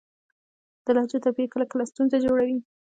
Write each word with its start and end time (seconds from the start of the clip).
د 0.85 0.87
لهجو 0.95 1.23
توپیر 1.25 1.47
کله 1.53 1.65
کله 1.71 1.83
ستونزه 1.91 2.17
جوړوي. 2.25 2.57